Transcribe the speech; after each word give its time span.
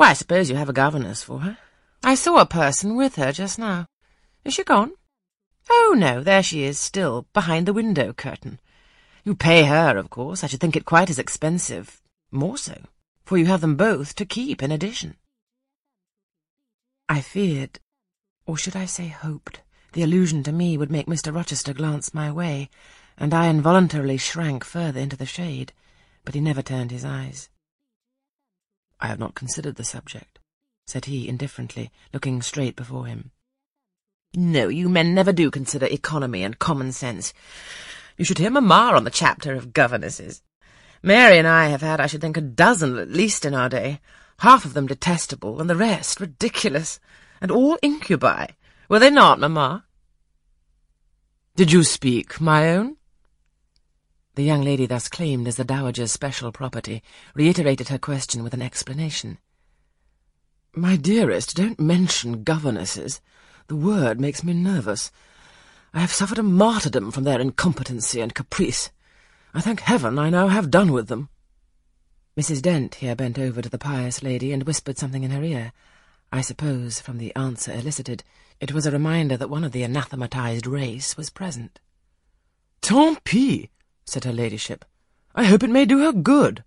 Why, 0.00 0.08
I 0.08 0.14
suppose 0.14 0.48
you 0.48 0.56
have 0.56 0.70
a 0.70 0.72
governess 0.72 1.22
for 1.22 1.40
her. 1.40 1.58
I 2.02 2.14
saw 2.14 2.38
a 2.38 2.46
person 2.46 2.96
with 2.96 3.16
her 3.16 3.32
just 3.32 3.58
now. 3.58 3.84
Is 4.46 4.54
she 4.54 4.64
gone? 4.64 4.92
Oh, 5.68 5.94
no, 5.94 6.22
there 6.22 6.42
she 6.42 6.62
is, 6.62 6.78
still, 6.78 7.26
behind 7.34 7.66
the 7.66 7.74
window 7.74 8.14
curtain. 8.14 8.60
You 9.24 9.34
pay 9.34 9.64
her, 9.64 9.98
of 9.98 10.08
course. 10.08 10.42
I 10.42 10.46
should 10.46 10.58
think 10.58 10.74
it 10.74 10.86
quite 10.86 11.10
as 11.10 11.18
expensive. 11.18 12.00
More 12.30 12.56
so, 12.56 12.80
for 13.26 13.36
you 13.36 13.44
have 13.44 13.60
them 13.60 13.76
both 13.76 14.14
to 14.14 14.24
keep 14.24 14.62
in 14.62 14.72
addition. 14.72 15.16
I 17.06 17.20
feared, 17.20 17.78
or 18.46 18.56
should 18.56 18.76
I 18.76 18.86
say 18.86 19.08
hoped, 19.08 19.60
the 19.92 20.02
allusion 20.02 20.42
to 20.44 20.50
me 20.50 20.78
would 20.78 20.90
make 20.90 21.08
Mr. 21.08 21.34
Rochester 21.34 21.74
glance 21.74 22.14
my 22.14 22.32
way, 22.32 22.70
and 23.18 23.34
I 23.34 23.50
involuntarily 23.50 24.16
shrank 24.16 24.64
further 24.64 24.98
into 25.00 25.18
the 25.18 25.26
shade, 25.26 25.74
but 26.24 26.34
he 26.34 26.40
never 26.40 26.62
turned 26.62 26.90
his 26.90 27.04
eyes. 27.04 27.50
I 29.00 29.06
have 29.08 29.18
not 29.18 29.34
considered 29.34 29.76
the 29.76 29.84
subject, 29.84 30.38
said 30.86 31.06
he 31.06 31.28
indifferently, 31.28 31.90
looking 32.12 32.42
straight 32.42 32.76
before 32.76 33.06
him. 33.06 33.30
No, 34.34 34.68
you 34.68 34.88
men 34.88 35.14
never 35.14 35.32
do 35.32 35.50
consider 35.50 35.86
economy 35.86 36.44
and 36.44 36.58
common 36.58 36.92
sense. 36.92 37.32
You 38.16 38.24
should 38.24 38.38
hear 38.38 38.50
Mamma 38.50 38.92
on 38.94 39.04
the 39.04 39.10
chapter 39.10 39.54
of 39.54 39.72
governesses. 39.72 40.42
Mary 41.02 41.38
and 41.38 41.48
I 41.48 41.68
have 41.68 41.80
had, 41.80 42.00
I 42.00 42.06
should 42.06 42.20
think, 42.20 42.36
a 42.36 42.42
dozen 42.42 42.98
at 42.98 43.10
least 43.10 43.44
in 43.44 43.54
our 43.54 43.68
day, 43.68 44.00
half 44.40 44.64
of 44.64 44.74
them 44.74 44.86
detestable, 44.86 45.60
and 45.60 45.68
the 45.68 45.76
rest 45.76 46.20
ridiculous, 46.20 47.00
and 47.40 47.50
all 47.50 47.78
incubi. 47.82 48.48
Were 48.88 48.98
they 48.98 49.10
not, 49.10 49.40
Mamma? 49.40 49.86
Did 51.56 51.72
you 51.72 51.82
speak, 51.82 52.40
my 52.40 52.70
own? 52.70 52.96
The 54.34 54.44
young 54.44 54.62
lady 54.62 54.86
thus 54.86 55.08
claimed 55.08 55.48
as 55.48 55.56
the 55.56 55.64
Dowager's 55.64 56.12
special 56.12 56.52
property 56.52 57.02
reiterated 57.34 57.88
her 57.88 57.98
question 57.98 58.42
with 58.44 58.54
an 58.54 58.62
explanation. 58.62 59.38
My 60.74 60.96
dearest, 60.96 61.56
don't 61.56 61.80
mention 61.80 62.44
governesses. 62.44 63.20
The 63.66 63.76
word 63.76 64.20
makes 64.20 64.44
me 64.44 64.52
nervous. 64.52 65.10
I 65.92 65.98
have 65.98 66.12
suffered 66.12 66.38
a 66.38 66.44
martyrdom 66.44 67.10
from 67.10 67.24
their 67.24 67.40
incompetency 67.40 68.20
and 68.20 68.32
caprice. 68.32 68.90
I 69.52 69.60
thank 69.60 69.80
heaven 69.80 70.16
I 70.16 70.30
now 70.30 70.46
have 70.46 70.70
done 70.70 70.92
with 70.92 71.08
them. 71.08 71.28
Mrs. 72.38 72.62
Dent 72.62 72.96
here 72.96 73.16
bent 73.16 73.38
over 73.38 73.60
to 73.60 73.68
the 73.68 73.78
pious 73.78 74.22
lady 74.22 74.52
and 74.52 74.62
whispered 74.62 74.96
something 74.96 75.24
in 75.24 75.32
her 75.32 75.42
ear. 75.42 75.72
I 76.32 76.40
suppose, 76.40 77.00
from 77.00 77.18
the 77.18 77.34
answer 77.34 77.72
elicited, 77.72 78.22
it 78.60 78.72
was 78.72 78.86
a 78.86 78.92
reminder 78.92 79.36
that 79.36 79.50
one 79.50 79.64
of 79.64 79.72
the 79.72 79.82
anathematized 79.82 80.68
race 80.68 81.16
was 81.16 81.30
present. 81.30 81.80
Tant 82.80 83.24
pis, 83.24 83.66
said 84.10 84.24
her 84.24 84.32
ladyship. 84.32 84.84
I 85.34 85.44
hope 85.44 85.62
it 85.62 85.70
may 85.70 85.84
do 85.86 86.00
her 86.00 86.12
good. 86.12 86.64